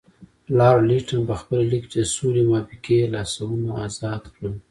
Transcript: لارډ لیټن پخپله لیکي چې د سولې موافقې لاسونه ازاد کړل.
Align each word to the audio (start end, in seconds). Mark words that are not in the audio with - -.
لارډ 0.57 0.81
لیټن 0.89 1.21
پخپله 1.29 1.63
لیکي 1.71 1.87
چې 1.93 1.99
د 2.03 2.11
سولې 2.15 2.41
موافقې 2.49 2.99
لاسونه 3.13 3.69
ازاد 3.85 4.23
کړل. 4.33 4.53